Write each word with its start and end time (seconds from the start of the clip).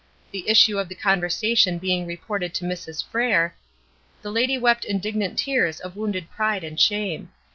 The 0.31 0.49
issue 0.49 0.79
of 0.79 0.89
the 0.89 0.95
conversation 0.95 1.77
being 1.77 2.07
reported 2.07 2.55
to 2.55 2.65
Mrs. 2.65 3.05
Frere, 3.07 3.53
the 4.23 4.31
lady 4.31 4.57
wept 4.57 4.83
indignant 4.83 5.37
tears 5.37 5.79
of 5.79 5.95
wounded 5.95 6.27
pride 6.31 6.63
and 6.63 6.79
shame. 6.79 7.29